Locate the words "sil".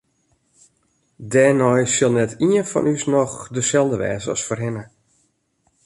1.95-2.11